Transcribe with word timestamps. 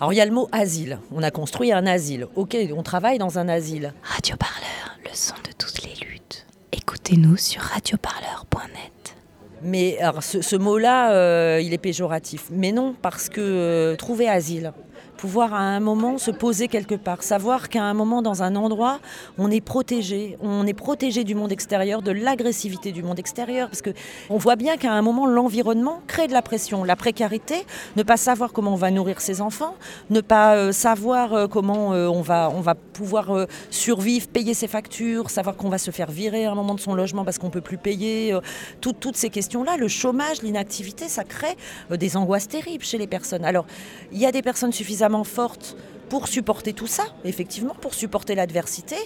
Alors 0.00 0.14
il 0.14 0.16
y 0.16 0.20
a 0.22 0.24
le 0.24 0.32
mot 0.32 0.48
asile. 0.50 0.98
On 1.12 1.22
a 1.22 1.30
construit 1.30 1.72
un 1.72 1.86
asile. 1.86 2.26
Ok, 2.34 2.56
on 2.74 2.82
travaille 2.82 3.18
dans 3.18 3.38
un 3.38 3.48
asile. 3.48 3.92
Radio 4.02 4.34
Parleur, 4.36 4.98
le 5.04 5.10
son 5.12 5.34
de 5.46 5.52
toutes 5.58 5.82
les 5.82 5.94
luttes. 6.06 6.46
Écoutez-nous 6.72 7.36
sur 7.36 7.60
radioparleur.net. 7.60 9.16
Mais 9.62 9.98
alors, 9.98 10.22
ce, 10.22 10.40
ce 10.40 10.56
mot-là, 10.56 11.12
euh, 11.12 11.60
il 11.62 11.74
est 11.74 11.78
péjoratif. 11.78 12.46
Mais 12.50 12.72
non, 12.72 12.94
parce 13.02 13.28
que 13.28 13.42
euh, 13.42 13.96
trouver 13.96 14.26
asile, 14.26 14.72
pouvoir 15.20 15.52
à 15.52 15.60
un 15.60 15.80
moment 15.80 16.16
se 16.16 16.30
poser 16.30 16.66
quelque 16.66 16.94
part, 16.94 17.22
savoir 17.22 17.68
qu'à 17.68 17.82
un 17.82 17.92
moment 17.92 18.22
dans 18.22 18.42
un 18.42 18.56
endroit, 18.56 19.00
on 19.36 19.50
est 19.50 19.60
protégé, 19.60 20.38
on 20.40 20.66
est 20.66 20.72
protégé 20.72 21.24
du 21.24 21.34
monde 21.34 21.52
extérieur, 21.52 22.00
de 22.00 22.10
l'agressivité 22.10 22.90
du 22.90 23.02
monde 23.02 23.18
extérieur, 23.18 23.68
parce 23.68 23.82
que 23.82 23.90
on 24.30 24.38
voit 24.38 24.56
bien 24.56 24.78
qu'à 24.78 24.92
un 24.92 25.02
moment 25.02 25.26
l'environnement 25.26 26.00
crée 26.06 26.26
de 26.26 26.32
la 26.32 26.40
pression, 26.40 26.84
la 26.84 26.96
précarité, 26.96 27.66
ne 27.96 28.02
pas 28.02 28.16
savoir 28.16 28.52
comment 28.52 28.72
on 28.72 28.76
va 28.76 28.90
nourrir 28.90 29.20
ses 29.20 29.42
enfants, 29.42 29.74
ne 30.08 30.22
pas 30.22 30.56
euh, 30.56 30.72
savoir 30.72 31.34
euh, 31.34 31.46
comment 31.46 31.92
euh, 31.92 32.08
on 32.08 32.22
va 32.22 32.50
on 32.54 32.62
va 32.62 32.74
pouvoir 33.00 33.30
euh, 33.34 33.46
survivre, 33.70 34.28
payer 34.28 34.52
ses 34.52 34.68
factures, 34.68 35.30
savoir 35.30 35.56
qu'on 35.56 35.70
va 35.70 35.78
se 35.78 35.90
faire 35.90 36.10
virer 36.10 36.44
à 36.44 36.52
un 36.52 36.54
moment 36.54 36.74
de 36.74 36.80
son 36.80 36.92
logement 36.94 37.24
parce 37.24 37.38
qu'on 37.38 37.48
peut 37.48 37.62
plus 37.62 37.78
payer, 37.78 38.34
euh, 38.34 38.40
tout- 38.82 38.92
toutes 38.92 39.16
ces 39.16 39.30
questions-là, 39.30 39.78
le 39.78 39.88
chômage, 39.88 40.42
l'inactivité, 40.42 41.08
ça 41.08 41.24
crée 41.24 41.56
euh, 41.90 41.96
des 41.96 42.18
angoisses 42.18 42.46
terribles 42.46 42.84
chez 42.84 42.98
les 42.98 43.06
personnes. 43.06 43.46
Alors, 43.46 43.64
il 44.12 44.18
y 44.18 44.26
a 44.26 44.32
des 44.32 44.42
personnes 44.42 44.72
suffisamment 44.72 45.24
fortes 45.24 45.76
pour 46.10 46.26
supporter 46.28 46.72
tout 46.74 46.88
ça, 46.88 47.04
effectivement, 47.24 47.74
pour 47.80 47.94
supporter 47.94 48.34
l'adversité. 48.34 48.96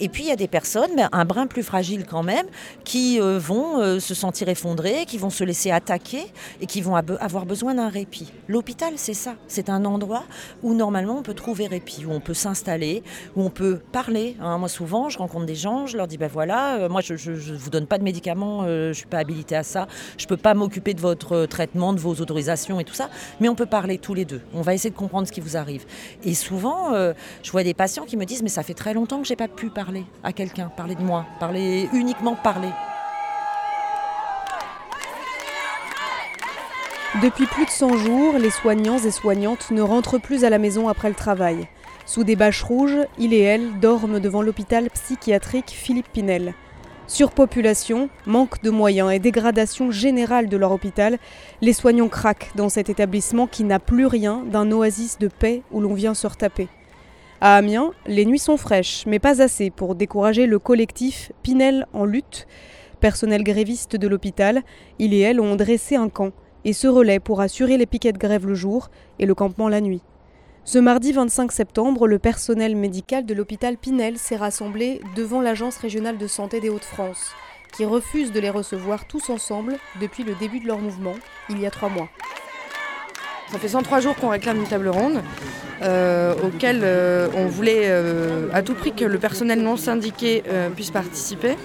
Et 0.00 0.08
puis 0.08 0.24
il 0.24 0.28
y 0.30 0.32
a 0.32 0.36
des 0.36 0.48
personnes, 0.48 0.90
mais 0.96 1.04
un 1.12 1.24
brin 1.26 1.46
plus 1.46 1.62
fragiles 1.62 2.06
quand 2.06 2.22
même, 2.22 2.46
qui 2.84 3.20
euh, 3.20 3.38
vont 3.38 3.80
euh, 3.80 4.00
se 4.00 4.14
sentir 4.14 4.48
effondrées, 4.48 5.04
qui 5.06 5.18
vont 5.18 5.30
se 5.30 5.44
laisser 5.44 5.70
attaquer 5.70 6.24
et 6.60 6.66
qui 6.66 6.80
vont 6.80 6.96
avoir 6.96 7.44
besoin 7.44 7.74
d'un 7.74 7.90
répit. 7.90 8.32
L'hôpital, 8.48 8.94
c'est 8.96 9.14
ça. 9.14 9.34
C'est 9.46 9.68
un 9.68 9.84
endroit 9.84 10.24
où 10.62 10.72
normalement 10.74 11.18
on 11.18 11.22
peut 11.22 11.34
trouver 11.34 11.66
répit, 11.66 12.06
où 12.06 12.10
on 12.12 12.20
peut 12.20 12.34
s'installer, 12.34 13.02
où 13.36 13.42
on 13.42 13.50
peut 13.50 13.78
parler. 13.92 14.36
hein. 14.40 14.56
Moi, 14.56 14.70
souvent, 14.70 15.10
je 15.10 15.18
rencontre 15.18 15.44
des 15.44 15.54
gens, 15.54 15.86
je 15.86 15.98
leur 15.98 16.08
dis 16.08 16.16
ben 16.16 16.30
voilà, 16.32 16.76
euh, 16.76 16.88
moi 16.88 17.02
je 17.02 17.12
ne 17.12 17.56
vous 17.56 17.70
donne 17.70 17.86
pas 17.86 17.98
de 17.98 18.04
médicaments, 18.04 18.64
je 18.66 18.88
ne 18.88 18.92
suis 18.94 19.06
pas 19.06 19.18
habilitée 19.18 19.56
à 19.56 19.62
ça, 19.62 19.86
je 20.16 20.24
ne 20.24 20.28
peux 20.28 20.38
pas 20.38 20.54
m'occuper 20.54 20.94
de 20.94 21.00
votre 21.00 21.44
traitement, 21.44 21.92
de 21.92 22.00
vos 22.00 22.14
autorisations 22.14 22.80
et 22.80 22.84
tout 22.84 22.94
ça, 22.94 23.10
mais 23.40 23.50
on 23.50 23.54
peut 23.54 23.66
parler 23.66 23.98
tous 23.98 24.14
les 24.14 24.24
deux. 24.24 24.40
On 24.54 24.62
va 24.62 24.72
essayer 24.72 24.90
de 24.90 24.96
comprendre 24.96 25.26
ce 25.26 25.32
qui 25.32 25.40
vous 25.40 25.58
arrive. 25.58 25.84
Euh, 26.94 27.14
je 27.42 27.50
vois 27.50 27.62
des 27.62 27.74
patients 27.74 28.04
qui 28.04 28.16
me 28.16 28.24
disent 28.24 28.42
mais 28.42 28.48
ça 28.48 28.62
fait 28.62 28.74
très 28.74 28.94
longtemps 28.94 29.20
que 29.20 29.26
j'ai 29.26 29.36
pas 29.36 29.48
pu 29.48 29.70
parler 29.70 30.04
à 30.22 30.32
quelqu'un, 30.32 30.70
parler 30.76 30.94
de 30.94 31.02
moi, 31.02 31.26
parler 31.40 31.88
uniquement 31.92 32.36
parler. 32.36 32.70
Depuis 37.22 37.46
plus 37.46 37.64
de 37.64 37.70
100 37.70 37.96
jours, 37.98 38.34
les 38.38 38.50
soignants 38.50 38.98
et 38.98 39.10
soignantes 39.12 39.70
ne 39.70 39.82
rentrent 39.82 40.18
plus 40.18 40.44
à 40.44 40.50
la 40.50 40.58
maison 40.58 40.88
après 40.88 41.08
le 41.08 41.14
travail. 41.14 41.68
Sous 42.06 42.24
des 42.24 42.34
bâches 42.34 42.62
rouges, 42.62 42.98
il 43.18 43.32
et 43.32 43.40
elle 43.40 43.78
dorment 43.78 44.18
devant 44.18 44.42
l'hôpital 44.42 44.90
psychiatrique 44.90 45.70
Philippe 45.70 46.08
Pinel. 46.12 46.54
Surpopulation, 47.06 48.08
manque 48.24 48.62
de 48.62 48.70
moyens 48.70 49.12
et 49.12 49.18
dégradation 49.18 49.90
générale 49.90 50.48
de 50.48 50.56
leur 50.56 50.72
hôpital, 50.72 51.18
les 51.60 51.74
soignants 51.74 52.08
craquent 52.08 52.50
dans 52.56 52.70
cet 52.70 52.88
établissement 52.88 53.46
qui 53.46 53.62
n'a 53.64 53.78
plus 53.78 54.06
rien 54.06 54.42
d'un 54.50 54.72
oasis 54.72 55.18
de 55.18 55.28
paix 55.28 55.62
où 55.70 55.80
l'on 55.80 55.92
vient 55.92 56.14
se 56.14 56.26
retaper. 56.26 56.68
À 57.42 57.56
Amiens, 57.56 57.92
les 58.06 58.24
nuits 58.24 58.38
sont 58.38 58.56
fraîches, 58.56 59.04
mais 59.06 59.18
pas 59.18 59.42
assez 59.42 59.70
pour 59.70 59.94
décourager 59.94 60.46
le 60.46 60.58
collectif 60.58 61.30
Pinel 61.42 61.86
en 61.92 62.06
lutte. 62.06 62.46
Personnel 63.00 63.44
gréviste 63.44 63.96
de 63.96 64.08
l'hôpital, 64.08 64.62
il 64.98 65.12
et 65.12 65.20
elle 65.20 65.40
ont 65.40 65.56
dressé 65.56 65.96
un 65.96 66.08
camp 66.08 66.32
et 66.64 66.72
se 66.72 66.86
relaient 66.86 67.20
pour 67.20 67.42
assurer 67.42 67.76
les 67.76 67.84
piquets 67.84 68.12
de 68.12 68.18
grève 68.18 68.46
le 68.46 68.54
jour 68.54 68.88
et 69.18 69.26
le 69.26 69.34
campement 69.34 69.68
la 69.68 69.82
nuit. 69.82 70.00
Ce 70.66 70.78
mardi 70.78 71.12
25 71.12 71.52
septembre, 71.52 72.08
le 72.08 72.18
personnel 72.18 72.74
médical 72.74 73.26
de 73.26 73.34
l'hôpital 73.34 73.76
Pinel 73.76 74.16
s'est 74.16 74.36
rassemblé 74.36 75.02
devant 75.14 75.42
l'Agence 75.42 75.76
régionale 75.76 76.16
de 76.16 76.26
santé 76.26 76.58
des 76.58 76.70
Hauts-de-France, 76.70 77.32
qui 77.76 77.84
refuse 77.84 78.32
de 78.32 78.40
les 78.40 78.48
recevoir 78.48 79.06
tous 79.06 79.28
ensemble 79.28 79.76
depuis 80.00 80.24
le 80.24 80.34
début 80.34 80.60
de 80.60 80.66
leur 80.66 80.78
mouvement, 80.78 81.16
il 81.50 81.60
y 81.60 81.66
a 81.66 81.70
trois 81.70 81.90
mois. 81.90 82.08
Ça 83.52 83.58
fait 83.58 83.68
103 83.68 84.00
jours 84.00 84.16
qu'on 84.16 84.30
réclame 84.30 84.56
une 84.56 84.66
table 84.66 84.88
ronde 84.88 85.22
euh, 85.82 86.34
auquel 86.42 86.80
euh, 86.82 87.28
on 87.36 87.46
voulait 87.46 87.82
euh, 87.84 88.48
à 88.54 88.62
tout 88.62 88.74
prix 88.74 88.92
que 88.92 89.04
le 89.04 89.18
personnel 89.18 89.60
non 89.60 89.76
syndiqué 89.76 90.42
puisse 90.74 90.90
participer. 90.90 91.56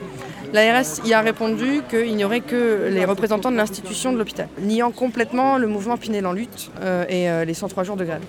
L'ARS 0.51 1.05
y 1.05 1.13
a 1.13 1.21
répondu 1.21 1.83
qu'il 1.89 2.15
n'y 2.17 2.25
aurait 2.25 2.41
que 2.41 2.89
les 2.91 3.05
représentants 3.05 3.51
de 3.51 3.55
l'institution 3.55 4.11
de 4.11 4.17
l'hôpital, 4.17 4.49
niant 4.59 4.91
complètement 4.91 5.57
le 5.57 5.67
mouvement 5.67 5.95
Pinel 5.95 6.27
en 6.27 6.33
lutte 6.33 6.69
et 7.07 7.29
les 7.45 7.53
103 7.53 7.83
jours 7.85 7.95
de 7.95 8.03
grève. 8.03 8.23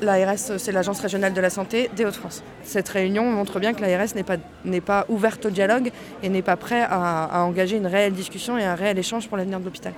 L'ARS, 0.00 0.38
c'est 0.58 0.72
l'Agence 0.72 1.00
régionale 1.00 1.32
de 1.34 1.40
la 1.40 1.50
santé 1.50 1.90
des 1.94 2.04
Hauts-de-France. 2.06 2.42
Cette 2.64 2.88
réunion 2.88 3.24
montre 3.24 3.60
bien 3.60 3.74
que 3.74 3.82
l'ARS 3.82 4.14
n'est 4.14 4.22
pas, 4.22 4.36
n'est 4.64 4.80
pas 4.80 5.04
ouverte 5.08 5.44
au 5.46 5.50
dialogue 5.50 5.90
et 6.22 6.28
n'est 6.30 6.40
pas 6.42 6.56
prêt 6.56 6.80
à, 6.82 7.24
à 7.24 7.40
engager 7.42 7.76
une 7.76 7.86
réelle 7.86 8.14
discussion 8.14 8.56
et 8.56 8.64
un 8.64 8.74
réel 8.74 8.98
échange 8.98 9.28
pour 9.28 9.36
l'avenir 9.36 9.60
de 9.60 9.64
l'hôpital. 9.66 9.92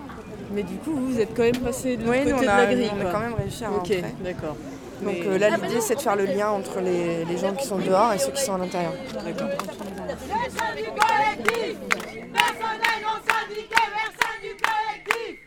Mais 0.52 0.64
du 0.64 0.74
coup, 0.76 0.92
vous 0.94 1.18
êtes 1.20 1.34
quand 1.36 1.42
même 1.44 1.56
passé 1.58 1.96
de 1.96 2.04
l'autre 2.04 2.18
Oui, 2.18 2.30
nous, 2.30 2.36
on 2.36 2.42
de 2.42 2.46
a, 2.48 2.56
la 2.58 2.66
grille. 2.74 2.90
on 2.96 3.00
a 3.08 3.10
quand 3.12 3.20
même 3.20 3.34
réussi 3.34 3.64
à 3.64 3.70
Ok, 3.70 3.76
rentrer. 3.78 4.04
d'accord. 4.24 4.56
Donc 5.02 5.14
Mais- 5.20 5.26
euh, 5.26 5.38
là, 5.38 5.50
l'idée, 5.50 5.80
c'est 5.80 5.94
de 5.96 6.00
faire 6.00 6.16
le 6.16 6.24
lien 6.26 6.48
entre 6.50 6.80
les, 6.80 7.24
les 7.24 7.36
gens 7.38 7.52
qui 7.54 7.66
sont 7.66 7.78
dehors 7.78 8.12
et 8.12 8.19
ceux 8.19 8.32
qui 8.32 8.42
sont 8.42 8.54
à 8.54 8.58
l'intérieur. 8.58 8.92
D'accord. 9.14 9.48
Personne 9.48 10.76
du 10.76 10.84
collectif 10.84 11.76
Personnel 12.32 12.98
non 13.02 13.19
syndiqué, 13.26 13.82
personne 13.94 14.40
du 14.42 14.54
collectif 14.60 15.38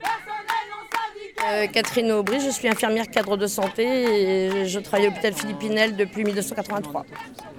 Personnel 0.00 0.64
non 0.70 0.82
syndiqué 0.94 1.25
Euh, 1.44 1.66
Catherine 1.66 2.10
Aubry, 2.12 2.40
je 2.40 2.48
suis 2.50 2.66
infirmière 2.66 3.08
cadre 3.10 3.36
de 3.36 3.46
santé 3.46 3.84
et 3.84 4.64
je 4.66 4.78
travaille 4.80 5.06
à 5.06 5.10
l'hôpital 5.10 5.34
Philippinel 5.34 5.94
depuis 5.94 6.24
1983. 6.24 7.04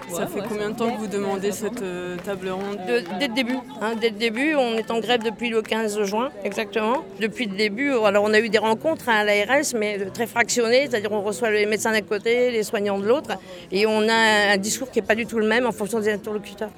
Ça 0.10 0.26
fait 0.26 0.40
combien 0.48 0.72
de 0.72 0.76
temps 0.76 0.90
que 0.90 0.98
vous 0.98 1.08
demandez 1.08 1.52
cette 1.52 1.82
euh, 1.84 2.16
table 2.26 2.50
ronde 2.50 2.80
De- 2.88 3.04
dès 3.20 3.28
le 3.28 3.34
début, 3.36 3.58
hein, 3.82 3.94
dès 4.00 4.10
le 4.10 4.16
début, 4.16 4.56
on 4.56 4.76
est 4.78 4.90
en 4.90 5.00
grève 5.00 5.22
depuis 5.22 5.50
le 5.50 5.62
15 5.62 6.02
juin, 6.04 6.32
exactement. 6.44 7.04
Depuis 7.22 7.46
le 7.46 7.56
début, 7.56 7.92
alors 7.92 8.24
on 8.24 8.34
a 8.34 8.40
eu 8.40 8.50
des 8.50 8.58
rencontres 8.58 9.10
hein, 9.10 9.18
à 9.20 9.24
l'ARS, 9.26 9.74
mais 9.78 9.98
très 10.14 10.26
fractionnées, 10.28 10.88
c'est-à-dire 10.90 11.12
on 11.12 11.22
reçoit 11.22 11.52
les 11.52 11.66
médecins 11.66 11.92
d'un 11.92 12.02
côté, 12.02 12.50
les 12.52 12.64
soignants 12.64 12.98
de 13.00 13.06
l'autre, 13.06 13.32
et 13.72 13.86
on 13.86 14.08
a 14.09 14.54
un 14.54 14.58
discours 14.58 14.90
qui 14.90 15.00
n'est 15.02 15.06
pas 15.06 15.16
du 15.16 15.26
tout 15.28 15.38
le 15.40 15.48
même 15.48 15.68
en 15.68 15.72
fonction 15.72 16.00
des 16.00 16.12
interlocuteurs. 16.12 16.72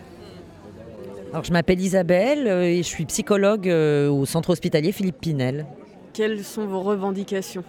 Alors 1.32 1.44
je 1.46 1.54
m'appelle 1.54 1.80
Isabelle 1.80 2.48
euh, 2.48 2.64
et 2.64 2.78
je 2.78 2.88
suis 2.88 3.06
psychologue 3.06 3.68
au 3.68 4.26
centre 4.26 4.50
hospitalier 4.50 4.92
Philippe 4.92 5.22
Pinel. 5.22 5.66
Quelles 6.20 6.44
sont 6.44 6.68
vos 6.68 6.82
revendications? 6.82 7.64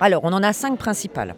Alors, 0.00 0.24
on 0.24 0.32
en 0.32 0.42
a 0.42 0.52
cinq 0.52 0.78
principales. 0.78 1.36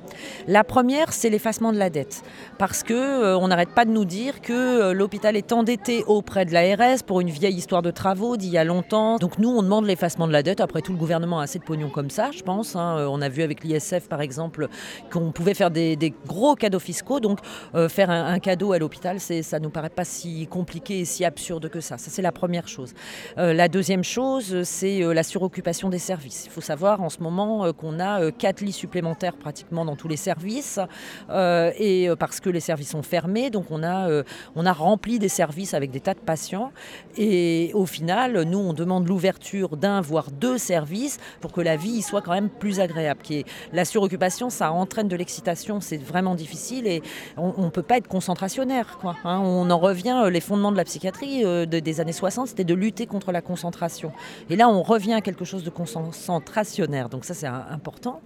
La 0.48 0.65
première, 0.65 1.12
c'est 1.12 1.28
l'effacement 1.28 1.72
de 1.72 1.78
la 1.78 1.91
dette. 1.91 2.22
Parce 2.59 2.82
que 2.82 2.94
euh, 2.94 3.37
on 3.38 3.48
n'arrête 3.48 3.70
pas 3.75 3.84
de 3.84 3.91
nous 3.91 4.04
dire 4.04 4.41
que 4.41 4.53
euh, 4.53 4.92
l'hôpital 4.94 5.37
est 5.37 5.53
endetté 5.53 6.04
auprès 6.06 6.44
de 6.44 6.53
l'ARS 6.53 7.03
pour 7.06 7.20
une 7.20 7.31
vieille 7.31 7.56
histoire 7.56 7.82
de 7.82 7.91
travaux 7.91 8.37
d'il 8.37 8.50
y 8.50 8.59
a 8.59 8.65
longtemps. 8.65 9.16
Donc 9.16 9.38
nous, 9.38 9.50
on 9.50 9.62
demande 9.62 9.87
l'effacement 9.87 10.26
de 10.26 10.32
la 10.32 10.42
dette. 10.42 10.60
Après 10.60 10.81
tout, 10.81 10.92
le 10.92 10.98
gouvernement 10.98 11.41
a 11.41 11.44
assez 11.44 11.59
de 11.59 11.65
pognon 11.65 11.91
comme 11.91 12.10
ça, 12.10 12.31
je 12.31 12.42
pense. 12.42 12.75
hein. 12.76 12.97
Euh, 12.98 13.06
On 13.10 13.20
a 13.20 13.28
vu 13.28 13.42
avec 13.42 13.65
l'ISF, 13.65 14.09
par 14.09 14.20
exemple, 14.20 14.69
qu'on 15.10 15.31
pouvait 15.32 15.54
faire 15.54 15.71
des, 15.71 16.15
gros 16.26 16.54
cadeaux 16.54 16.78
fiscaux. 16.78 17.21
Donc 17.21 17.41
euh, 17.75 17.88
faire 17.88 18.10
un, 18.10 18.26
un 18.32 18.38
cadeau 18.38 18.72
à 18.72 18.78
l'hôpital, 18.78 19.19
ça 19.21 19.59
nous 19.59 19.71
paraît 19.71 19.91
pas 19.91 20.04
si 20.04 20.47
compliqué 20.47 21.00
et 21.00 21.04
si 21.04 21.25
absurde 21.25 21.69
que 21.69 21.81
ça. 21.81 21.98
Ça, 21.98 22.10
c'est 22.10 22.22
la 22.22 22.32
première 22.32 22.69
chose. 22.69 22.94
La 23.36 23.69
deuxième 23.69 24.04
chose, 24.04 24.62
c'est 24.62 25.00
la 25.00 25.22
suroccupation 25.22 25.88
des 25.88 25.98
services. 25.98 26.44
Il 26.47 26.50
faut 26.50 26.60
savoir 26.60 27.03
en 27.03 27.09
ce 27.09 27.21
moment 27.21 27.72
qu'on 27.72 28.00
a 28.00 28.31
euh, 28.44 28.49
quatre 28.49 28.60
lits 28.60 28.72
supplémentaires 28.72 29.37
pratiquement 29.37 29.87
dans 29.87 29.97
tous 29.97 30.06
les 30.09 30.19
services, 30.19 30.78
euh, 31.31 31.71
et 31.78 32.10
euh, 32.10 32.16
parce 32.16 32.41
que 32.41 32.50
les 32.50 32.60
services 32.60 32.91
sont 32.91 33.03
fermés, 33.03 33.49
donc 33.49 33.71
on 33.71 33.82
a, 33.82 34.09
euh, 34.10 34.22
on 34.55 34.66
a 34.66 34.72
rempli 34.72 35.19
des 35.19 35.31
services 35.31 35.72
avec 35.72 35.91
des 35.91 36.00
tas 36.00 36.12
de 36.12 36.21
patients. 36.21 36.71
Et 37.16 37.71
au 37.75 37.87
final, 37.87 38.43
nous, 38.43 38.59
on 38.59 38.75
demande 38.75 39.09
l'ouverture 39.09 39.77
d'un 39.78 40.03
voire 40.03 40.31
deux 40.31 40.59
services 40.59 41.19
pour 41.41 41.53
que 41.53 41.62
la 41.62 41.77
vie 41.77 41.91
y 41.99 42.03
soit 42.03 42.21
quand 42.21 42.33
même 42.33 42.50
plus 42.50 42.81
agréable. 42.81 43.21
Qui 43.22 43.38
est, 43.38 43.44
la 43.72 43.84
suroccupation, 43.87 44.50
ça 44.50 44.72
entraîne 44.72 45.09
de 45.09 45.16
l'excitation, 45.16 45.81
c'est 45.81 45.97
vraiment 45.97 46.34
difficile 46.34 46.86
et 46.86 47.03
on 47.39 47.63
ne 47.65 47.71
peut 47.71 47.83
pas 47.83 47.97
être 47.97 48.09
concentrationnaire. 48.09 48.98
Quoi, 49.01 49.16
hein. 49.24 49.41
On 49.42 49.71
en 49.71 49.78
revient, 49.78 50.24
les 50.30 50.41
fondements 50.41 50.72
de 50.72 50.77
la 50.77 50.84
psychiatrie 50.84 51.42
de- 51.45 51.65
des 51.65 52.01
années 52.01 52.13
60, 52.13 52.48
c'était 52.48 52.65
de 52.65 52.74
lutter 52.74 53.07
contre 53.07 53.33
la 53.33 53.41
concentration. 53.41 54.13
Et 54.51 54.57
là, 54.57 54.68
on 54.68 54.83
revient 54.83 55.15
à 55.15 55.21
quelque 55.22 55.45
chose 55.47 55.65
de 55.65 55.71
concentrationnaire, 55.71 57.09
donc 57.09 57.24
ça 57.24 57.33
c'est 57.33 57.47
important. 57.47 58.21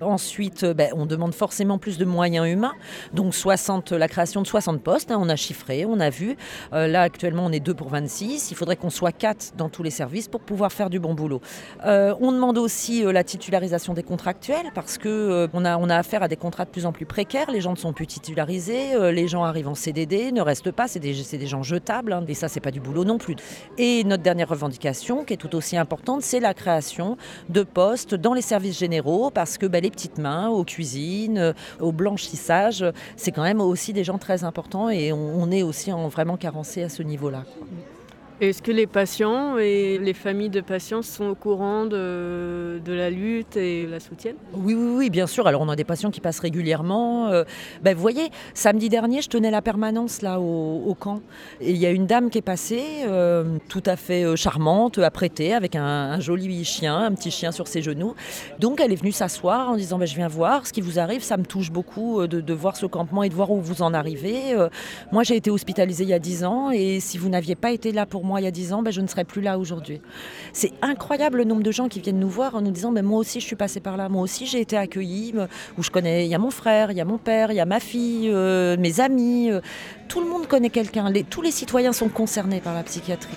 Ensuite, 0.00 0.64
euh, 0.64 0.74
ben, 0.74 0.90
on 0.94 1.06
demande 1.06 1.34
forcément 1.34 1.78
plus 1.78 1.98
de 1.98 2.04
moyens 2.04 2.46
humains, 2.48 2.74
donc 3.12 3.34
60, 3.34 3.92
la 3.92 4.08
création 4.08 4.42
de 4.42 4.46
60 4.46 4.82
postes, 4.82 5.10
hein, 5.10 5.18
on 5.20 5.28
a 5.28 5.36
chiffré, 5.36 5.84
on 5.84 6.00
a 6.00 6.10
vu. 6.10 6.36
Euh, 6.72 6.86
là, 6.86 7.02
actuellement, 7.02 7.46
on 7.46 7.52
est 7.52 7.60
2 7.60 7.74
pour 7.74 7.88
26, 7.88 8.50
il 8.50 8.56
faudrait 8.56 8.76
qu'on 8.76 8.90
soit 8.90 9.12
4 9.12 9.52
dans 9.56 9.68
tous 9.68 9.82
les 9.82 9.90
services 9.90 10.28
pour 10.28 10.40
pouvoir 10.40 10.72
faire 10.72 10.90
du 10.90 11.00
bon 11.00 11.14
boulot. 11.14 11.40
Euh, 11.86 12.14
on 12.20 12.32
demande 12.32 12.58
aussi 12.58 13.02
la 13.04 13.24
titularisation 13.24 13.94
des 13.94 14.02
contractuels, 14.02 14.70
parce 14.74 14.98
que 14.98 15.48
on, 15.52 15.64
a, 15.64 15.76
on 15.76 15.88
a 15.88 15.96
affaire 15.96 16.22
à 16.22 16.28
des 16.28 16.36
contrats 16.36 16.64
de 16.64 16.70
plus 16.70 16.86
en 16.86 16.92
plus 16.92 17.06
précaires, 17.06 17.50
les 17.50 17.60
gens 17.60 17.72
ne 17.72 17.76
sont 17.76 17.92
plus 17.92 18.06
titularisés, 18.06 19.12
les 19.12 19.28
gens 19.28 19.44
arrivent 19.44 19.68
en 19.68 19.74
CDD, 19.74 20.32
ne 20.32 20.40
restent 20.40 20.70
pas, 20.72 20.88
c'est 20.88 21.00
des, 21.00 21.14
des 21.14 21.46
gens 21.46 21.62
jetables, 21.62 22.12
hein, 22.12 22.24
et 22.28 22.34
ça, 22.34 22.48
c'est 22.48 22.60
pas 22.60 22.70
du 22.70 22.80
boulot 22.80 23.04
non 23.04 23.18
plus. 23.18 23.36
Et 23.78 24.04
notre 24.04 24.22
dernière 24.22 24.48
revendication, 24.48 25.24
qui 25.24 25.34
est 25.34 25.36
tout 25.36 25.54
aussi 25.54 25.76
importante, 25.76 26.22
c'est 26.22 26.40
la 26.40 26.54
création 26.54 27.16
de 27.48 27.62
postes 27.62 28.14
dans 28.14 28.32
les 28.34 28.42
services 28.42 28.78
généraux, 28.78 29.30
parce 29.30 29.51
parce 29.52 29.58
que 29.58 29.66
bah, 29.66 29.80
les 29.80 29.90
petites 29.90 30.16
mains 30.16 30.48
aux 30.48 30.64
cuisines, 30.64 31.36
euh, 31.36 31.52
au 31.78 31.92
blanchissage, 31.92 32.86
c'est 33.16 33.32
quand 33.32 33.42
même 33.42 33.60
aussi 33.60 33.92
des 33.92 34.02
gens 34.02 34.16
très 34.16 34.44
importants 34.44 34.88
et 34.88 35.12
on, 35.12 35.42
on 35.42 35.50
est 35.50 35.62
aussi 35.62 35.92
en 35.92 36.08
vraiment 36.08 36.38
carencé 36.38 36.82
à 36.82 36.88
ce 36.88 37.02
niveau-là. 37.02 37.44
Est-ce 38.42 38.60
que 38.60 38.72
les 38.72 38.88
patients 38.88 39.56
et 39.56 39.98
les 39.98 40.14
familles 40.14 40.48
de 40.48 40.60
patients 40.60 41.02
sont 41.02 41.26
au 41.26 41.34
courant 41.36 41.86
de, 41.86 42.80
la 42.84 43.08
lutte 43.08 43.56
et 43.56 43.86
la 43.86 44.00
soutiennent? 44.00 44.34
Oui, 44.52 44.74
oui, 44.74 44.94
oui, 44.96 45.10
bien 45.10 45.28
sûr. 45.28 45.46
Alors, 45.46 45.60
on 45.60 45.68
a 45.68 45.76
des 45.76 45.84
patients 45.84 46.10
qui 46.10 46.20
passent 46.20 46.40
régulièrement. 46.40 47.28
Euh, 47.28 47.44
ben, 47.84 47.94
vous 47.94 48.02
voyez, 48.02 48.30
samedi 48.52 48.88
dernier, 48.88 49.22
je 49.22 49.28
tenais 49.28 49.52
la 49.52 49.62
permanence 49.62 50.22
là 50.22 50.40
au, 50.40 50.96
camp. 50.98 51.20
Il 51.60 51.76
y 51.76 51.86
a 51.86 51.90
une 51.90 52.08
dame 52.08 52.30
qui 52.30 52.38
est 52.38 52.42
passée, 52.42 52.82
euh, 53.06 53.58
tout 53.68 53.82
à 53.86 53.94
fait 53.94 54.24
euh, 54.24 54.34
charmante, 54.34 54.98
apprêtée, 54.98 55.54
avec 55.54 55.76
un, 55.76 56.18
joli 56.18 56.64
chien, 56.64 56.98
un 56.98 57.12
petit 57.12 57.30
chien 57.30 57.52
sur 57.52 57.68
ses 57.68 57.80
genoux. 57.80 58.16
Donc, 58.58 58.80
elle 58.80 58.92
est 58.92 58.96
venue 58.96 59.12
s'asseoir 59.12 59.70
en 59.70 59.76
disant 59.76 59.98
ben, 59.98 60.06
Je 60.06 60.16
viens 60.16 60.26
voir 60.26 60.66
ce 60.66 60.72
qui 60.72 60.80
vous 60.80 60.98
arrive. 60.98 61.22
Ça 61.22 61.36
me 61.36 61.44
touche 61.44 61.70
beaucoup 61.70 62.26
de, 62.26 62.54
voir 62.54 62.76
ce 62.76 62.86
campement 62.86 63.22
et 63.22 63.28
de 63.28 63.34
voir 63.34 63.52
où 63.52 63.60
vous 63.60 63.82
en 63.82 63.94
arrivez. 63.94 64.56
Moi, 65.12 65.22
j'ai 65.22 65.36
été 65.36 65.48
hospitalisée 65.48 66.02
il 66.02 66.10
y 66.10 66.12
a 66.12 66.18
10 66.18 66.42
ans. 66.42 66.72
Et 66.72 66.98
si 66.98 67.18
vous 67.18 67.28
n'aviez 67.28 67.54
pas 67.54 67.70
été 67.70 67.92
là 67.92 68.04
pour 68.04 68.24
moi 68.24 68.31
il 68.38 68.44
y 68.44 68.46
a 68.46 68.50
10 68.50 68.72
ans, 68.72 68.82
ben, 68.82 68.90
je 68.90 69.00
ne 69.00 69.06
serais 69.06 69.24
plus 69.24 69.40
là 69.42 69.58
aujourd'hui. 69.58 70.00
C'est 70.52 70.72
incroyable 70.82 71.38
le 71.38 71.44
nombre 71.44 71.62
de 71.62 71.70
gens 71.72 71.88
qui 71.88 72.00
viennent 72.00 72.18
nous 72.20 72.28
voir 72.28 72.54
en 72.54 72.60
nous 72.60 72.70
disant 72.70 72.92
ben, 72.92 73.04
Moi 73.04 73.18
aussi, 73.18 73.40
je 73.40 73.46
suis 73.46 73.56
passée 73.56 73.80
par 73.80 73.96
là. 73.96 74.08
Moi 74.08 74.22
aussi, 74.22 74.46
j'ai 74.46 74.60
été 74.60 74.76
accueillie. 74.76 75.32
me- 75.32 75.46
Où 75.78 75.82
je 75.82 75.90
connais, 75.90 76.24
il 76.26 76.30
y 76.30 76.34
a 76.34 76.38
mon 76.38 76.50
frère, 76.50 76.90
il 76.90 76.96
y 76.96 77.00
a 77.00 77.04
mon 77.04 77.18
père, 77.18 77.50
il 77.52 77.56
y 77.56 77.60
a 77.60 77.66
ma 77.66 77.80
fille, 77.80 78.28
euh, 78.30 78.76
mes 78.78 79.00
amis. 79.00 79.50
euh, 79.50 79.60
tout 80.08 80.20
le 80.20 80.28
monde 80.28 80.46
connaît 80.46 80.70
quelqu'un. 80.70 81.10
Tous 81.30 81.42
les 81.42 81.50
citoyens 81.50 81.92
sont 81.92 82.08
concernés 82.08 82.60
par 82.60 82.74
la 82.74 82.82
psychiatrie. 82.82 83.36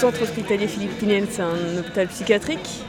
Centre 0.00 0.22
hospitalier 0.22 0.66
Philippe 0.66 0.98
Pinel, 0.98 1.26
c'est 1.30 1.42
un 1.42 1.78
hôpital 1.78 2.06
psychiatrique. 2.06 2.82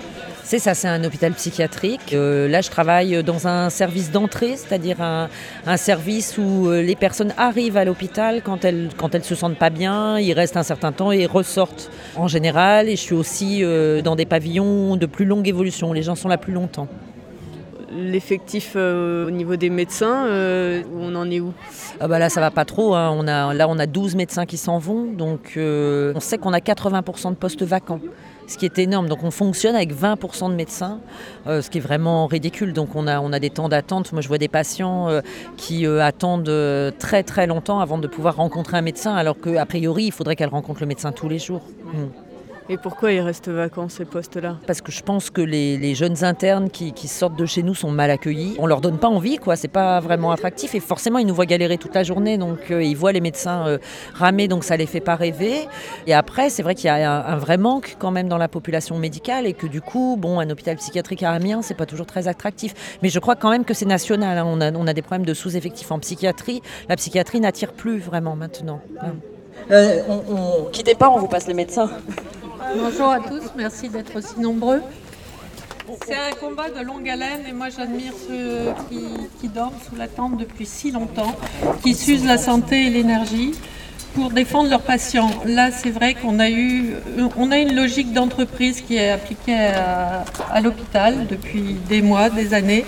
C'est 0.45 0.59
ça, 0.59 0.73
c'est 0.73 0.87
un 0.87 1.03
hôpital 1.03 1.33
psychiatrique. 1.33 2.13
Euh, 2.13 2.47
là, 2.47 2.61
je 2.61 2.69
travaille 2.69 3.21
dans 3.21 3.49
un 3.49 3.69
service 3.69 4.11
d'entrée, 4.11 4.55
c'est-à-dire 4.55 5.01
un, 5.01 5.27
service 5.75 6.37
où 6.37 6.69
euh, 6.69 6.81
les 6.81 6.95
personnes 6.95 7.33
arrivent 7.35 7.75
à 7.75 7.83
l'hôpital 7.83 8.41
quand 8.41 8.63
elles 8.63 8.87
quand 8.95 9.21
se 9.21 9.35
sentent 9.35 9.57
pas 9.57 9.69
bien, 9.69 10.19
ils 10.19 10.31
restent 10.31 10.55
un 10.55 10.63
certain 10.63 10.93
temps 10.93 11.11
et 11.11 11.25
ressortent 11.25 11.91
en 12.15 12.29
général. 12.29 12.87
Et 12.87 12.95
je 12.95 13.01
suis 13.01 13.15
aussi 13.15 13.61
euh, 13.61 14.01
dans 14.01 14.15
des 14.15 14.25
pavillons 14.25 14.95
de 14.95 15.05
plus 15.05 15.25
longue 15.25 15.49
évolution. 15.49 15.91
Les 15.91 16.03
gens 16.03 16.15
sont 16.15 16.29
là 16.29 16.37
plus 16.37 16.53
longtemps. 16.53 16.87
L'effectif 17.93 18.73
euh, 18.75 19.27
au 19.27 19.31
niveau 19.31 19.57
des 19.57 19.69
médecins, 19.69 20.25
euh, 20.27 20.81
on 20.95 21.13
en 21.15 21.29
est 21.29 21.41
où? 21.41 21.53
Ah 21.99 22.07
bah 22.07 22.19
là, 22.19 22.29
ça 22.29 22.39
va 22.39 22.49
pas 22.49 22.63
trop. 22.63 22.95
hein. 22.95 23.13
On 23.13 23.27
a, 23.27 23.53
là, 23.53 23.67
on 23.67 23.77
a 23.79 23.85
12 23.85 24.15
médecins 24.15 24.45
qui 24.45 24.57
s'en 24.57 24.77
vont. 24.77 25.11
Donc, 25.11 25.53
euh, 25.57 26.13
on 26.15 26.21
sait 26.21 26.37
qu'on 26.37 26.53
a 26.53 26.59
80% 26.59 27.31
de 27.31 27.35
postes 27.35 27.63
vacants, 27.63 27.99
ce 28.47 28.57
qui 28.57 28.65
est 28.65 28.79
énorme. 28.79 29.09
Donc, 29.09 29.23
on 29.23 29.31
fonctionne 29.31 29.75
avec 29.75 29.93
20% 29.93 30.49
de 30.49 30.55
médecins, 30.55 31.01
ce 31.45 31.69
qui 31.69 31.79
est 31.79 31.81
vraiment 31.81 32.27
ridicule. 32.27 32.71
Donc, 32.71 32.95
on 32.95 33.07
a, 33.07 33.39
des 33.39 33.49
temps 33.49 33.67
d'attente. 33.67 34.13
Moi, 34.13 34.21
je 34.21 34.29
vois 34.29 34.37
des 34.37 34.47
patients 34.47 35.09
qui 35.57 35.85
attendent 35.85 36.93
très, 36.97 37.23
très 37.23 37.45
longtemps 37.45 37.81
avant 37.81 37.97
de 37.97 38.07
pouvoir 38.07 38.37
rencontrer 38.37 38.77
un 38.77 38.81
médecin, 38.81 39.13
alors 39.15 39.35
qu'a 39.37 39.65
priori, 39.65 40.05
il 40.05 40.11
faudrait 40.11 40.37
qu'elles 40.37 40.49
rencontrent 40.49 40.81
le 40.81 40.87
médecin 40.87 41.11
tous 41.11 41.27
les 41.27 41.39
jours. 41.39 41.63
Mm. 41.93 42.30
Et 42.71 42.77
pourquoi 42.77 43.11
ils 43.11 43.19
restent 43.19 43.49
vacants 43.49 43.89
ces 43.89 44.05
postes-là? 44.05 44.55
Parce 44.65 44.79
que 44.79 44.93
je 44.93 45.03
pense 45.03 45.29
que 45.29 45.41
les, 45.41 45.77
les 45.77 45.93
jeunes 45.93 46.23
internes 46.23 46.69
qui, 46.69 46.93
qui 46.93 47.09
sortent 47.09 47.35
de 47.35 47.45
chez 47.45 47.63
nous 47.63 47.75
sont 47.75 47.91
mal 47.91 48.09
accueillis. 48.09 48.55
On 48.59 48.65
leur 48.65 48.79
donne 48.79 48.97
pas 48.97 49.09
envie, 49.09 49.35
quoi. 49.35 49.57
C'est 49.57 49.67
pas 49.67 49.99
vraiment 49.99 50.31
attractif. 50.31 50.73
Et 50.73 50.79
forcément, 50.79 51.19
ils 51.19 51.27
nous 51.27 51.35
voient 51.35 51.45
galérer 51.45 51.77
toute 51.77 51.93
la 51.93 52.03
journée. 52.03 52.37
Donc, 52.37 52.71
euh, 52.71 52.81
ils 52.81 52.95
voient 52.95 53.11
les 53.11 53.19
médecins 53.19 53.67
euh, 53.67 53.77
ramer, 54.13 54.47
donc 54.47 54.63
ça 54.63 54.77
les 54.77 54.85
fait 54.85 55.01
pas 55.01 55.15
rêver. 55.15 55.67
Et 56.07 56.13
après, 56.13 56.49
c'est 56.49 56.63
vrai 56.63 56.73
qu'il 56.73 56.85
y 56.85 56.89
a 56.89 57.11
un, 57.11 57.33
un 57.33 57.37
vrai 57.37 57.57
manque 57.57 57.97
quand 57.99 58.11
même 58.11 58.29
dans 58.29 58.37
la 58.37 58.47
population 58.47 58.97
médicale 58.97 59.47
et 59.47 59.53
que 59.53 59.67
du 59.67 59.81
coup, 59.81 60.15
bon, 60.17 60.39
un 60.39 60.49
hôpital 60.49 60.77
psychiatrique 60.77 61.23
à 61.23 61.31
Amiens, 61.31 61.61
c'est 61.61 61.75
pas 61.75 61.85
toujours 61.85 62.05
très 62.05 62.29
attractif. 62.29 62.97
Mais 63.03 63.09
je 63.09 63.19
crois 63.19 63.35
quand 63.35 63.49
même 63.51 63.65
que 63.65 63.73
c'est 63.73 63.85
national. 63.85 64.37
hein. 64.37 64.45
On, 64.47 64.61
a, 64.61 64.71
on 64.71 64.87
a 64.87 64.93
des 64.93 65.01
problèmes 65.01 65.25
de 65.25 65.33
sous-effectifs 65.33 65.91
en 65.91 65.99
psychiatrie. 65.99 66.61
La 66.87 66.95
psychiatrie 66.95 67.41
n'attire 67.41 67.73
plus 67.73 67.99
vraiment 67.99 68.37
maintenant. 68.37 68.79
Euh, 69.69 70.01
on, 70.07 70.21
on... 70.33 70.65
Quittez 70.71 70.95
pas, 70.95 71.09
on 71.09 71.19
vous 71.19 71.27
passe 71.27 71.47
les 71.49 71.53
médecins. 71.53 71.89
Bonjour 72.69 73.09
à 73.09 73.19
tous, 73.19 73.41
merci 73.57 73.89
d'être 73.89 74.15
aussi 74.15 74.39
nombreux. 74.39 74.81
C'est 76.05 76.15
un 76.15 76.31
combat 76.39 76.69
de 76.69 76.85
longue 76.85 77.09
haleine 77.09 77.41
et 77.49 77.53
moi 77.53 77.67
j'admire 77.69 78.13
ceux 78.27 78.71
qui, 79.39 79.47
dorment 79.49 79.79
sous 79.89 79.95
la 79.95 80.07
tente 80.07 80.37
depuis 80.37 80.65
si 80.65 80.91
longtemps, 80.91 81.35
qui 81.83 81.95
s'usent 81.95 82.25
la 82.25 82.37
santé 82.37 82.85
et 82.85 82.89
l'énergie 82.89 83.53
pour 84.13 84.29
défendre 84.29 84.69
leurs 84.69 84.83
patients. 84.83 85.31
Là, 85.45 85.71
c'est 85.71 85.89
vrai 85.89 86.13
qu'on 86.13 86.39
a 86.39 86.49
eu, 86.49 86.93
une 87.17 87.75
logique 87.75 88.13
d'entreprise 88.13 88.81
qui 88.81 88.95
est 88.95 89.09
appliquée 89.09 89.57
à, 89.57 90.23
à 90.51 90.61
l'hôpital 90.61 91.27
depuis 91.27 91.77
des 91.89 92.01
mois, 92.01 92.29
des 92.29 92.53
années. 92.53 92.85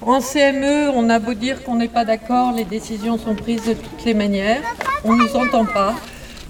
En 0.00 0.20
CME, 0.20 0.90
on 0.94 1.10
a 1.10 1.18
beau 1.18 1.34
dire 1.34 1.62
qu'on 1.62 1.76
n'est 1.76 1.88
pas 1.88 2.04
d'accord, 2.04 2.52
les 2.52 2.64
décisions 2.64 3.18
sont 3.18 3.34
prises 3.34 3.66
de 3.66 3.74
toutes 3.74 4.04
les 4.04 4.14
manières. 4.14 4.62
On 5.04 5.12
ne 5.12 5.24
nous 5.24 5.36
entend 5.36 5.66
pas. 5.66 5.94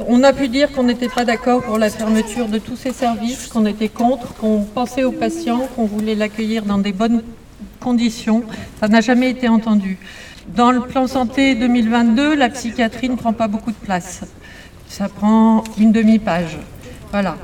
On 0.01 0.25
a 0.25 0.33
pu 0.33 0.49
dire 0.49 0.73
qu'on 0.73 0.83
n'était 0.83 1.09
pas 1.09 1.25
d'accord 1.25 1.63
pour 1.63 1.79
la 1.79 1.89
fermeture 1.89 2.49
de 2.49 2.59
tous 2.59 2.75
ces 2.75 2.93
services, 2.93 3.47
qu'on 3.47 3.65
était 3.65 3.89
contre, 3.89 4.35
qu'on 4.35 4.63
pensait 4.63 5.05
aux 5.05 5.13
patients, 5.13 5.69
qu'on 5.77 5.85
voulait 5.85 6.17
l'accueillir 6.17 6.65
dans 6.65 6.79
des 6.79 6.93
bonnes 6.93 7.23
conditions. 7.79 8.43
Ça 8.81 8.89
n'a 8.89 9.01
jamais 9.01 9.31
été 9.31 9.49
entendu. 9.49 9.99
Dans 10.49 10.73
le 10.73 10.81
plan 10.81 11.07
santé 11.07 11.55
2022, 11.55 12.35
la 12.35 12.49
psychiatrie 12.49 13.09
ne 13.09 13.15
prend 13.15 13.33
pas 13.33 13.47
beaucoup 13.47 13.71
de 13.71 13.77
place. 13.77 14.23
Ça 14.89 15.09
prend 15.09 15.63
une 15.79 15.93
demi-page. 15.93 16.59
Voilà. 17.13 17.37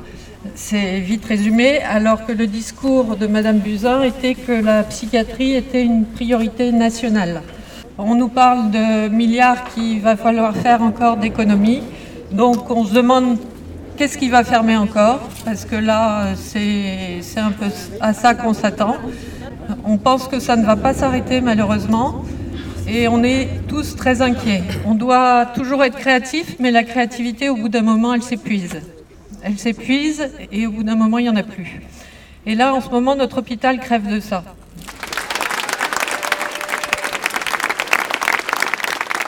C'est 0.56 0.99
vite 0.99 1.25
résumé, 1.26 1.79
alors 1.82 2.26
que 2.26 2.32
le 2.32 2.49
discours 2.49 3.17
de 3.17 3.29
Madame 3.29 3.58
Buzyn 3.58 4.02
était 4.02 4.35
que 4.35 4.52
la 4.52 4.82
psychiatrie 4.82 5.55
était 5.55 5.85
une 5.85 6.05
priorité 6.05 6.73
nationale. 6.73 7.43
On 7.97 8.17
nous 8.17 8.29
parle 8.29 8.73
de 8.73 9.08
milliards 9.08 9.73
qu'il 9.73 10.00
va 10.00 10.17
falloir 10.17 10.56
faire 10.56 10.82
encore 10.82 11.17
d'économies. 11.17 11.82
Donc 12.32 12.71
on 12.71 12.85
se 12.85 12.94
demande 12.94 13.38
qu'est-ce 13.97 14.17
qui 14.17 14.29
va 14.29 14.44
fermer 14.44 14.77
encore, 14.77 15.21
parce 15.44 15.65
que 15.65 15.77
là, 15.77 16.35
c'est 16.37 17.21
un 17.37 17.50
peu 17.50 17.67
à 18.00 18.15
ça 18.15 18.35
qu'on 18.35 18.55
s'attend. 18.55 18.97
On 19.85 19.99
pense 19.99 20.27
que 20.27 20.41
ça 20.41 20.56
ne 20.56 20.65
va 20.65 20.77
pas 20.77 20.94
s'arrêter 20.94 21.41
malheureusement, 21.41 22.25
et 22.88 23.09
on 23.09 23.23
est 23.23 23.49
tous 23.69 23.97
très 23.97 24.23
inquiets. 24.23 24.62
On 24.87 24.94
doit 24.94 25.47
toujours 25.55 25.85
être 25.85 25.97
créatif, 25.97 26.56
mais 26.59 26.71
la 26.71 26.83
créativité, 26.83 27.49
au 27.49 27.57
bout 27.57 27.69
d'un 27.69 27.83
moment, 27.83 28.14
elle 28.14 28.23
s'épuise. 28.23 28.81
Elle 29.43 29.59
s'épuise, 29.59 30.31
et 30.50 30.66
au 30.66 30.71
bout 30.71 30.83
d'un 30.83 30.97
moment, 30.97 31.19
il 31.19 31.25
n'y 31.25 31.31
en 31.31 31.37
a 31.37 31.43
plus. 31.43 31.83
Et 32.47 32.55
là, 32.55 32.73
en 32.75 32.81
ce 32.81 32.88
moment, 32.88 33.14
notre 33.14 33.38
hôpital 33.38 33.78
crève 33.81 34.11
de 34.11 34.19
ça. 34.19 34.45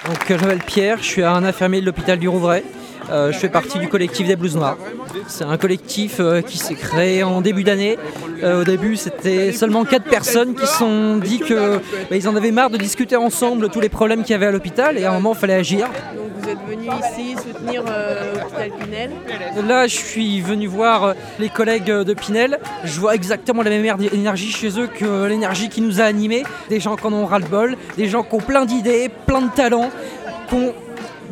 Donc, 0.06 0.30
m'appelle 0.30 0.58
Pierre, 0.60 0.98
je 0.98 1.04
suis 1.04 1.22
un 1.22 1.44
infirmier 1.44 1.80
de 1.80 1.86
l'hôpital 1.86 2.18
du 2.18 2.28
Rouvray. 2.28 2.64
Euh, 3.10 3.32
je 3.32 3.38
fais 3.38 3.48
partie 3.48 3.78
du 3.78 3.88
collectif 3.88 4.26
des 4.26 4.36
blouses 4.36 4.56
noires. 4.56 4.76
C'est 5.26 5.44
un 5.44 5.56
collectif 5.56 6.16
euh, 6.20 6.40
qui 6.40 6.58
s'est 6.58 6.74
créé 6.74 7.22
en 7.22 7.40
début 7.40 7.64
d'année. 7.64 7.98
Euh, 8.42 8.62
au 8.62 8.64
début, 8.64 8.96
c'était 8.96 9.52
seulement 9.52 9.84
quatre 9.84 10.04
personnes 10.08 10.54
qui 10.54 10.66
se 10.66 10.78
sont 10.78 11.16
dit 11.18 11.40
que 11.40 11.78
bah, 12.10 12.16
ils 12.16 12.28
en 12.28 12.36
avaient 12.36 12.50
marre 12.52 12.70
de 12.70 12.76
discuter 12.76 13.16
ensemble 13.16 13.68
tous 13.70 13.80
les 13.80 13.88
problèmes 13.88 14.22
qu'il 14.22 14.32
y 14.32 14.34
avait 14.34 14.46
à 14.46 14.50
l'hôpital 14.50 14.98
et 14.98 15.04
à 15.04 15.10
un 15.10 15.14
moment, 15.14 15.32
il 15.34 15.38
fallait 15.38 15.54
agir. 15.54 15.86
Donc 16.16 16.30
vous 16.40 16.48
êtes 16.48 16.58
venu 16.68 16.86
ici 16.86 17.34
soutenir 17.36 17.82
l'hôpital 17.82 18.70
Pinel. 18.80 19.10
Là, 19.66 19.86
je 19.86 19.96
suis 19.96 20.40
venu 20.40 20.66
voir 20.66 21.14
les 21.38 21.48
collègues 21.48 21.84
de 21.90 22.14
Pinel. 22.14 22.58
Je 22.84 22.98
vois 23.00 23.14
exactement 23.14 23.62
la 23.62 23.70
même 23.70 23.84
er- 23.84 24.14
énergie 24.14 24.50
chez 24.50 24.78
eux 24.80 24.86
que 24.88 25.26
l'énergie 25.26 25.68
qui 25.68 25.80
nous 25.80 26.00
a 26.00 26.04
animés. 26.04 26.44
Des 26.68 26.80
gens 26.80 26.96
qui 26.96 27.06
en 27.06 27.12
ont 27.12 27.26
ras-le-bol, 27.26 27.76
des 27.96 28.08
gens 28.08 28.22
qui 28.22 28.34
ont 28.34 28.38
plein 28.40 28.64
d'idées, 28.64 29.10
plein 29.26 29.42
de 29.42 29.50
talents, 29.50 29.90
qui 30.48 30.54
ont 30.54 30.74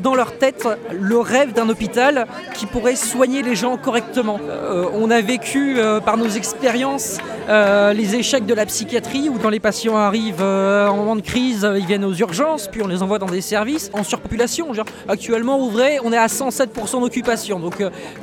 dans 0.02 0.14
leur 0.14 0.36
tête 0.38 0.66
le 0.92 1.18
rêve 1.18 1.52
d'un 1.52 1.68
hôpital 1.68 2.26
qui 2.54 2.66
pourrait 2.66 2.96
soigner 2.96 3.42
les 3.42 3.54
gens 3.54 3.76
correctement. 3.76 4.40
Euh, 4.48 4.86
on 4.94 5.10
a 5.10 5.20
vécu 5.20 5.78
euh, 5.78 6.00
par 6.00 6.16
nos 6.16 6.28
expériences 6.28 7.18
euh, 7.48 7.92
les 7.92 8.14
échecs 8.14 8.46
de 8.46 8.54
la 8.54 8.66
psychiatrie 8.66 9.28
où 9.28 9.38
quand 9.38 9.50
les 9.50 9.60
patients 9.60 9.96
arrivent 9.96 10.42
en 10.42 10.96
moment 10.96 11.16
de 11.16 11.20
crise, 11.20 11.68
ils 11.76 11.86
viennent 11.86 12.04
aux 12.04 12.14
urgences, 12.14 12.68
puis 12.68 12.82
on 12.82 12.86
les 12.86 13.02
envoie 13.02 13.18
dans 13.18 13.26
des 13.26 13.40
services 13.40 13.90
en 13.92 14.04
surpopulation. 14.04 14.72
Actuellement, 15.08 15.60
ouvré, 15.60 15.98
on 16.04 16.12
est 16.12 16.18
à 16.18 16.26
107% 16.26 17.00
d'occupation. 17.00 17.58
Donc 17.58 17.82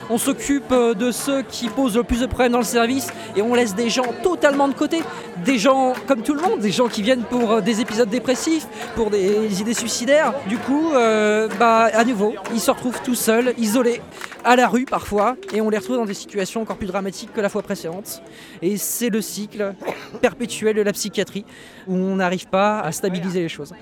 on 0.10 0.17
s'occupe 0.17 0.74
de 0.74 1.12
ceux 1.12 1.41
qui 1.43 1.69
posent 1.69 1.98
le 1.98 2.03
plus 2.03 2.22
de 2.22 2.25
problèmes 2.25 2.53
dans 2.53 2.57
le 2.60 2.63
service 2.63 3.07
et 3.36 3.41
on 3.41 3.53
laisse 3.53 3.75
des 3.75 3.89
gens 3.89 4.05
totalement 4.24 4.67
de 4.67 4.74
côté. 4.74 5.01
Des 5.46 5.58
gens 5.58 5.94
comme 6.08 6.22
tout 6.22 6.34
le 6.34 6.41
monde, 6.41 6.60
des 6.60 6.72
gens 6.72 6.88
qui 6.88 7.01
viennent 7.01 7.24
pour 7.24 7.51
euh, 7.51 7.62
des 7.62 7.82
épisodes 7.82 8.10
dépressifs, 8.10 8.67
pour 8.96 9.10
des 9.10 9.62
idées 9.62 9.74
suicidaires. 9.74 10.34
Du 10.48 10.58
coup, 10.58 10.94
euh, 10.94 11.48
bah, 11.60 11.89
à 11.94 12.03
nouveau, 12.03 12.36
ils 12.53 12.60
se 12.60 12.72
retrouvent 12.72 13.01
tout 13.03 13.15
seuls, 13.15 13.53
isolés, 13.58 14.01
à 14.44 14.56
la 14.56 14.67
rue 14.67 14.86
parfois, 14.86 15.36
et 15.53 15.62
on 15.62 15.70
les 15.70 15.77
retrouve 15.77 15.98
dans 15.98 16.06
des 16.06 16.13
situations 16.13 16.62
encore 16.62 16.77
plus 16.77 16.88
dramatiques 16.88 17.34
que 17.34 17.41
la 17.41 17.50
fois 17.50 17.62
précédente. 17.62 18.22
Et 18.62 18.77
c'est 18.77 19.10
le 19.10 19.22
cycle 19.22 19.74
perpétuel 20.22 20.75
de 20.75 20.82
la 20.82 20.94
psychiatrie, 20.94 21.46
où 21.88 21.96
on 21.96 22.15
n'arrive 22.15 22.48
pas 22.48 22.79
à 22.79 22.91
stabiliser 22.91 23.41
les 23.41 23.50
choses 23.50 23.74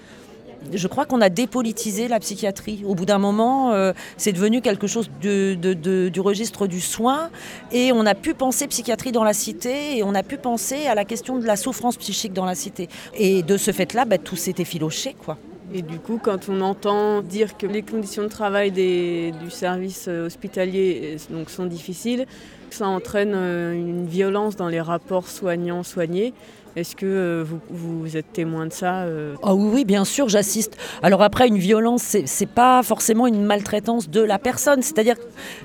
je 0.74 0.88
crois 0.88 1.06
qu'on 1.06 1.22
a 1.22 1.30
dépolitisé 1.30 2.08
la 2.08 2.20
psychiatrie. 2.20 2.84
Au 2.86 2.96
bout 2.96 3.06
d'un 3.06 3.18
moment, 3.18 3.72
euh, 3.72 3.94
c'est 4.18 4.34
devenu 4.34 4.62
quelque 4.62 4.88
chose 4.88 5.10
du 5.22 6.20
registre 6.20 6.68
du 6.68 6.82
soin 6.82 7.30
et 7.72 7.92
on 7.92 8.06
a 8.06 8.16
pu 8.16 8.34
penser 8.34 8.68
psychiatrie 8.68 9.12
dans 9.12 9.24
la 9.24 9.34
cité 9.34 9.98
et 9.98 10.04
on 10.04 10.16
a 10.16 10.24
pu 10.24 10.38
penser 10.38 10.88
à 10.88 10.96
la 10.96 11.06
question 11.06 11.38
de 11.38 11.46
la 11.46 11.56
souffrance 11.56 11.98
psychique 11.98 12.34
dans 12.34 12.46
la 12.46 12.56
cité. 12.56 12.90
Et 13.16 13.44
de 13.44 13.58
ce 13.58 13.72
fait-là, 13.72 14.06
bah, 14.06 14.18
tout 14.18 14.36
s'est 14.36 14.56
effiloché. 14.58 15.16
Quoi. 15.26 15.38
Et 15.74 15.82
du 15.82 16.00
coup, 16.00 16.20
quand 16.22 16.50
on 16.50 16.62
entend 16.62 17.22
dire 17.22 17.58
que 17.58 17.66
les 17.66 17.82
conditions 17.82 18.24
de 18.24 18.28
travail 18.28 18.72
des, 18.72 19.34
du 19.44 19.50
service 19.50 20.08
hospitalier 20.08 21.18
donc, 21.30 21.50
sont 21.50 21.66
difficiles, 21.66 22.26
ça 22.70 22.88
entraîne 22.88 23.34
euh, 23.34 23.74
une 23.74 24.06
violence 24.06 24.56
dans 24.56 24.68
les 24.68 24.82
rapports 24.82 25.28
soignants-soignés. 25.28 26.34
Est-ce 26.75 26.96
que 26.96 27.05
euh, 27.05 27.46
vous, 27.70 28.17
êtes 28.17 28.34
témoin 28.34 28.65
de 28.65 28.74
ça 28.74 29.05
oh 29.44 29.53
oui, 29.53 29.86
bien 29.86 30.03
sûr, 30.03 30.27
j'assiste. 30.27 30.75
Alors 31.01 31.22
après, 31.22 31.48
une 31.48 31.58
violence, 31.58 32.01
c'est, 32.25 32.46
pas 32.46 32.84
forcément 32.84 33.27
une 33.27 33.44
maltraitance 33.44 34.10
de 34.10 34.22
la 34.22 34.39
personne. 34.39 34.82
C'est-à-dire, 34.82 35.15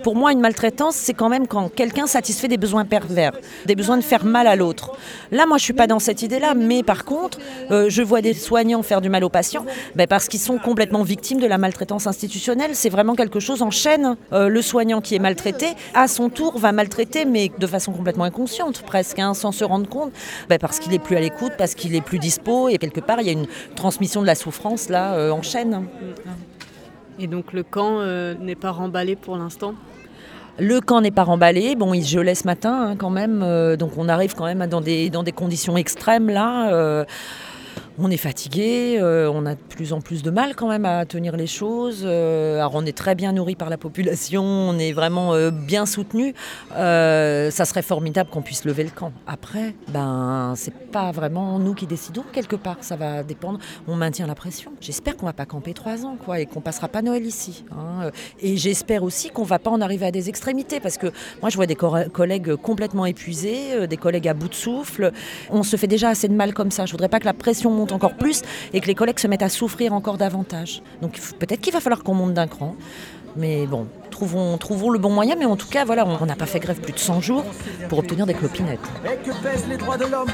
pour 0.04 0.14
moi, 0.14 0.30
une 0.30 0.40
maltraitance, 0.40 0.94
c'est 0.94 1.12
quand 1.12 1.28
même 1.28 1.48
quand 1.48 1.68
quelqu'un 1.68 2.06
satisfait 2.06 2.46
des 2.46 2.58
besoins 2.58 2.84
pervers, 2.84 3.32
des 3.66 3.74
besoins 3.74 3.96
de 3.96 4.02
faire 4.02 4.24
mal 4.24 4.46
à 4.46 4.54
l'autre. 4.54 4.92
Là, 5.32 5.46
moi, 5.46 5.58
je 5.58 5.64
suis 5.64 5.72
pas 5.72 5.88
dans 5.88 5.98
cette 5.98 6.22
idée-là, 6.22 6.54
mais 6.54 6.84
par 6.84 7.04
contre, 7.04 7.38
euh, 7.72 7.86
je 7.88 8.02
vois 8.02 8.22
des 8.22 8.34
soignants 8.34 8.82
faire 8.82 9.00
du 9.00 9.08
mal 9.08 9.24
aux 9.24 9.28
patients, 9.28 9.64
ben 9.96 10.06
parce 10.06 10.28
qu'ils 10.28 10.40
sont 10.40 10.58
complètement 10.58 11.02
victimes 11.02 11.40
de 11.40 11.46
la 11.46 11.58
maltraitance 11.58 12.06
institutionnelle. 12.06 12.70
C'est 12.74 12.88
vraiment 12.88 13.16
quelque 13.16 13.40
chose 13.40 13.62
en 13.62 13.70
chaîne. 13.70 14.16
Le 14.32 14.62
soignant 14.62 15.00
qui 15.00 15.16
est 15.16 15.18
maltraité, 15.18 15.66
à 15.94 16.06
son 16.06 16.28
tour, 16.28 16.58
va 16.58 16.72
maltraiter, 16.72 17.24
mais 17.24 17.50
de 17.58 17.66
façon 17.66 17.92
complètement 17.92 18.24
inconsciente, 18.24 18.82
presque, 18.82 19.18
hein, 19.18 19.34
sans 19.34 19.52
se 19.52 19.64
rendre 19.64 19.88
compte, 19.88 20.12
ben 20.48 20.58
parce 20.58 20.78
qu'il 20.78 20.94
est 20.94 20.99
plus 21.00 21.16
à 21.16 21.20
l'écoute, 21.20 21.52
parce 21.58 21.74
qu'il 21.74 21.94
est 21.94 22.00
plus 22.00 22.18
dispo, 22.18 22.68
et 22.68 22.78
quelque 22.78 23.00
part, 23.00 23.20
il 23.20 23.26
y 23.26 23.30
a 23.30 23.32
une 23.32 23.46
transmission 23.74 24.22
de 24.22 24.26
la 24.26 24.34
souffrance 24.34 24.88
là 24.88 25.14
euh, 25.14 25.30
en 25.30 25.42
chaîne. 25.42 25.86
Et 27.18 27.26
donc 27.26 27.52
le 27.52 27.62
camp 27.62 28.00
euh, 28.00 28.34
n'est 28.34 28.54
pas 28.54 28.70
remballé 28.70 29.16
pour 29.16 29.36
l'instant? 29.36 29.74
Le 30.58 30.80
camp 30.80 31.00
n'est 31.00 31.10
pas 31.10 31.24
remballé. 31.24 31.74
Bon, 31.74 31.94
il 31.94 32.04
gelait 32.04 32.34
ce 32.34 32.46
matin 32.46 32.90
hein, 32.90 32.96
quand 32.96 33.10
même, 33.10 33.42
euh, 33.42 33.76
donc 33.76 33.92
on 33.96 34.08
arrive 34.08 34.34
quand 34.34 34.44
même 34.44 34.66
dans 34.66 34.80
des, 34.80 35.10
dans 35.10 35.22
des 35.22 35.32
conditions 35.32 35.76
extrêmes 35.76 36.28
là. 36.28 37.04
On 37.98 38.10
est 38.10 38.16
fatigué, 38.16 38.98
euh, 39.00 39.30
on 39.32 39.44
a 39.46 39.54
de 39.54 39.60
plus 39.60 39.92
en 39.92 40.00
plus 40.00 40.22
de 40.22 40.30
mal 40.30 40.54
quand 40.54 40.68
même 40.68 40.84
à 40.84 41.04
tenir 41.04 41.36
les 41.36 41.46
choses. 41.46 42.02
Euh, 42.04 42.56
alors 42.56 42.72
on 42.74 42.86
est 42.86 42.96
très 42.96 43.14
bien 43.14 43.32
nourri 43.32 43.56
par 43.56 43.68
la 43.68 43.76
population, 43.76 44.42
on 44.42 44.78
est 44.78 44.92
vraiment 44.92 45.34
euh, 45.34 45.50
bien 45.50 45.86
soutenu. 45.86 46.34
Ça 46.70 47.64
serait 47.64 47.82
formidable 47.82 48.30
qu'on 48.30 48.42
puisse 48.42 48.64
lever 48.64 48.84
le 48.84 48.90
camp. 48.90 49.12
Après, 49.26 49.74
ben 49.88 50.54
c'est 50.56 50.74
pas 50.74 51.10
vraiment 51.10 51.58
nous 51.58 51.74
qui 51.74 51.86
décidons 51.86 52.24
quelque 52.32 52.56
part. 52.56 52.78
Ça 52.80 52.96
va 52.96 53.22
dépendre. 53.22 53.58
On 53.88 53.96
maintient 53.96 54.26
la 54.26 54.34
pression. 54.34 54.72
J'espère 54.80 55.16
qu'on 55.16 55.26
va 55.26 55.32
pas 55.32 55.46
camper 55.46 55.74
trois 55.74 56.04
ans, 56.06 56.16
quoi, 56.24 56.40
et 56.40 56.46
qu'on 56.46 56.60
passera 56.60 56.88
pas 56.88 57.02
Noël 57.02 57.26
ici. 57.26 57.64
Hein. 57.72 58.10
Et 58.40 58.56
j'espère 58.56 59.02
aussi 59.02 59.30
qu'on 59.30 59.42
va 59.42 59.58
pas 59.58 59.70
en 59.70 59.80
arriver 59.80 60.06
à 60.06 60.10
des 60.10 60.28
extrémités, 60.28 60.80
parce 60.80 60.96
que 60.96 61.08
moi 61.40 61.50
je 61.50 61.56
vois 61.56 61.66
des 61.66 61.76
co 61.76 61.94
collègues 62.12 62.54
complètement 62.56 63.04
épuisés, 63.04 63.86
des 63.86 63.96
collègues 63.96 64.28
à 64.28 64.34
bout 64.34 64.48
de 64.48 64.54
souffle. 64.54 65.12
On 65.50 65.62
se 65.62 65.76
fait 65.76 65.86
déjà 65.86 66.10
assez 66.10 66.28
de 66.28 66.34
mal 66.34 66.54
comme 66.54 66.70
ça. 66.70 66.86
Je 66.86 66.92
voudrais 66.92 67.08
pas 67.08 67.20
que 67.20 67.26
la 67.26 67.34
pression 67.34 67.70
monte 67.70 67.89
encore 67.92 68.14
plus 68.14 68.42
et 68.72 68.80
que 68.80 68.86
les 68.86 68.94
collègues 68.94 69.18
se 69.18 69.26
mettent 69.26 69.42
à 69.42 69.48
souffrir 69.48 69.92
encore 69.92 70.18
davantage. 70.18 70.82
Donc 71.02 71.18
peut-être 71.38 71.60
qu'il 71.60 71.72
va 71.72 71.80
falloir 71.80 72.02
qu'on 72.02 72.14
monte 72.14 72.34
d'un 72.34 72.46
cran. 72.46 72.76
Mais 73.36 73.66
bon, 73.66 73.86
trouvons, 74.10 74.58
trouvons 74.58 74.90
le 74.90 74.98
bon 74.98 75.10
moyen, 75.10 75.36
mais 75.38 75.44
en 75.44 75.56
tout 75.56 75.68
cas, 75.68 75.84
voilà, 75.84 76.04
on 76.04 76.26
n'a 76.26 76.34
pas 76.34 76.46
fait 76.46 76.58
grève 76.58 76.80
plus 76.80 76.92
de 76.92 76.98
100 76.98 77.20
jours 77.20 77.44
pour 77.88 78.00
obtenir 78.00 78.26
des 78.26 78.34
clopinettes. 78.34 78.80
Et 79.04 79.16
que 79.24 79.32
pèsent 79.42 79.68
les 79.68 79.76
droits 79.76 79.96
de 79.96 80.06
l'homme 80.06 80.28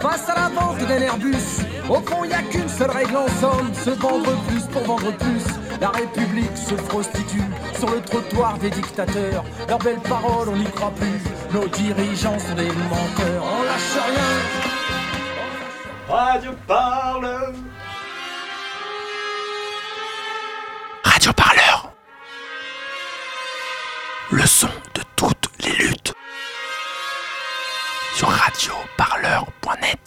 face 0.00 0.28
à 0.28 0.34
la 0.34 0.48
vente 0.48 0.78
d'un 0.78 1.00
Airbus 1.00 1.62
Au 1.88 1.94
fond, 1.94 2.24
il 2.24 2.28
n'y 2.28 2.34
a 2.34 2.42
qu'une 2.42 2.68
seule 2.68 2.90
règle 2.90 3.16
en 3.16 3.28
somme, 3.40 3.72
se 3.84 3.90
vendre 3.90 4.36
plus 4.48 4.62
pour 4.72 4.82
vendre 4.82 5.16
plus. 5.16 5.44
La 5.80 5.90
République 5.90 6.56
se 6.56 6.74
prostitue 6.74 7.42
sur 7.78 7.90
le 7.90 8.00
trottoir 8.00 8.58
des 8.58 8.70
dictateurs. 8.70 9.44
Leurs 9.68 9.78
belles 9.78 10.00
paroles, 10.00 10.48
on 10.48 10.56
n'y 10.56 10.64
croit 10.64 10.92
plus. 10.92 11.58
Nos 11.58 11.68
dirigeants 11.68 12.38
sont 12.38 12.54
des 12.54 12.66
menteurs, 12.66 13.44
on 13.44 13.62
lâche 13.62 13.98
rien. 14.08 14.31
Radio 16.12 16.52
Parleur. 16.66 17.54
Radio 21.04 21.32
Parleur. 21.32 21.90
Le 24.30 24.44
son 24.44 24.68
de 24.94 25.02
toutes 25.16 25.48
les 25.64 25.72
luttes. 25.72 26.12
Sur 28.14 28.28
radioparleur.net. 28.28 30.01